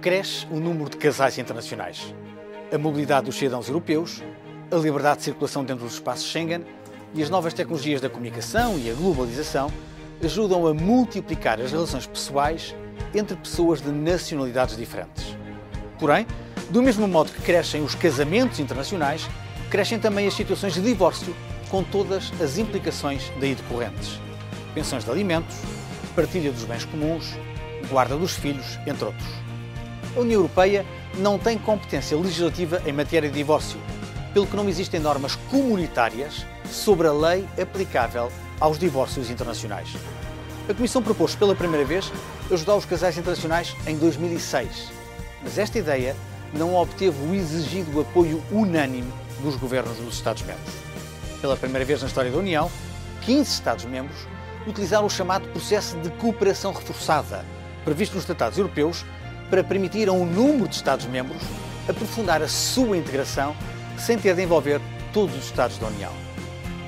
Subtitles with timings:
[0.00, 2.14] cresce o número de casais internacionais.
[2.72, 4.22] A mobilidade dos cidadãos europeus,
[4.70, 6.64] a liberdade de circulação dentro dos espaços Schengen
[7.14, 9.72] e as novas tecnologias da comunicação e a globalização
[10.22, 12.74] ajudam a multiplicar as relações pessoais
[13.14, 15.36] entre pessoas de nacionalidades diferentes.
[15.98, 16.26] Porém,
[16.70, 19.28] do mesmo modo que crescem os casamentos internacionais,
[19.70, 21.34] crescem também as situações de divórcio,
[21.70, 24.20] com todas as implicações daí decorrentes.
[24.74, 25.56] Pensões de alimentos,
[26.14, 27.34] partilha dos bens comuns,
[27.88, 29.48] guarda dos filhos, entre outros.
[30.18, 30.84] A União Europeia
[31.18, 33.78] não tem competência legislativa em matéria de divórcio,
[34.34, 39.90] pelo que não existem normas comunitárias sobre a lei aplicável aos divórcios internacionais.
[40.68, 42.10] A Comissão propôs pela primeira vez
[42.50, 44.90] ajudar os casais internacionais em 2006,
[45.40, 46.16] mas esta ideia
[46.52, 50.74] não obteve o exigido apoio unânime dos governos dos Estados-membros.
[51.40, 52.68] Pela primeira vez na história da União,
[53.20, 54.18] 15 Estados-membros
[54.66, 57.44] utilizaram o chamado processo de cooperação reforçada,
[57.84, 59.04] previsto nos Tratados Europeus,
[59.50, 61.42] para permitir a um número de Estados-membros
[61.88, 63.56] aprofundar a sua integração
[63.96, 64.80] sem ter de envolver
[65.12, 66.12] todos os Estados da União.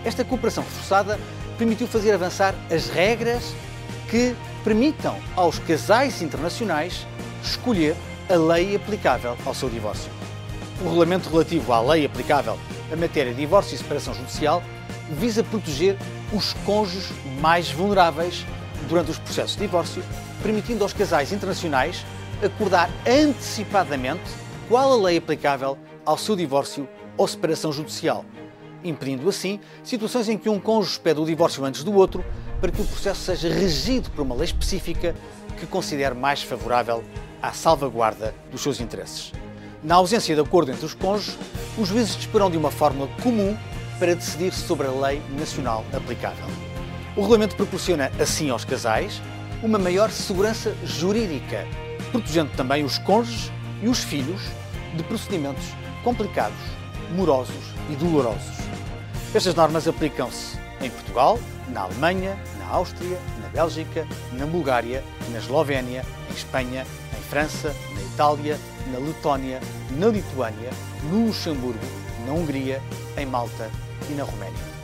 [0.04, 1.18] Esta cooperação reforçada
[1.58, 3.54] permitiu fazer avançar as regras
[4.08, 7.06] que permitam aos casais internacionais
[7.42, 7.94] escolher
[8.28, 10.10] a lei aplicável ao seu divórcio.
[10.80, 12.58] O regulamento relativo à lei aplicável
[12.92, 14.62] à matéria de divórcio e separação judicial
[15.10, 15.96] visa proteger
[16.32, 18.44] os cônjuges mais vulneráveis
[18.88, 20.02] durante os processos de divórcio,
[20.42, 22.04] permitindo aos casais internacionais
[22.42, 24.30] acordar antecipadamente
[24.68, 28.24] qual a lei aplicável ao seu divórcio ou separação judicial,
[28.82, 32.24] impedindo assim situações em que um cônjuge pede o divórcio antes do outro
[32.60, 35.14] para que o processo seja regido por uma lei específica
[35.58, 37.04] que considere mais favorável
[37.42, 39.32] à salvaguarda dos seus interesses.
[39.82, 41.38] Na ausência de acordo entre os cônjuges,
[41.78, 43.56] os juízes disporão de uma fórmula comum
[43.98, 46.44] para decidir sobre a lei nacional aplicável.
[47.16, 49.20] O regulamento proporciona, assim aos casais,
[49.62, 51.66] uma maior segurança jurídica,
[52.10, 53.50] protegendo também os cônjuges
[53.82, 54.40] e os filhos
[54.94, 55.64] de procedimentos
[56.02, 56.58] complicados,
[57.14, 58.58] morosos e dolorosos.
[59.34, 61.38] Estas normas aplicam-se em Portugal,
[61.68, 68.02] na Alemanha, na Áustria, na Bélgica, na Bulgária, na Eslovénia, em Espanha, em França, na
[68.02, 68.58] Itália,
[68.92, 69.60] na Letónia,
[69.96, 70.70] na Lituânia,
[71.04, 71.78] no Luxemburgo,
[72.26, 72.82] na Hungria,
[73.16, 73.70] em Malta
[74.08, 74.79] e na Roménia.